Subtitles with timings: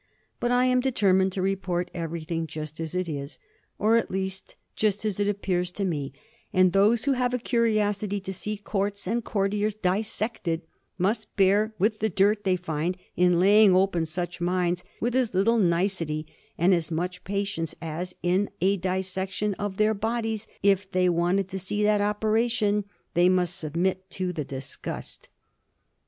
[0.39, 3.37] But I am determined to report everything just as it is,
[3.77, 6.11] or at least just as it appears to me;
[6.51, 10.63] and those who have a curiosity to see courts and courtiers dissected,
[10.97, 15.59] must bear with the dirt they find in laying open such minds with as little
[15.59, 16.25] nicety
[16.57, 21.59] and as much patience as, in a dissection of their bodies, if they wanted to
[21.59, 25.29] see that operation, they must submit to the disgust.'